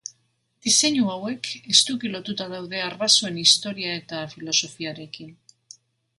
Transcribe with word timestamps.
Diseinu 0.67 1.03
hauek, 1.15 1.49
estuki 1.73 2.11
lotuta 2.13 2.47
daude 2.55 2.81
arbasoen 2.87 3.39
historia 3.43 3.93
eta 4.01 4.25
filosofiarekin. 4.35 5.39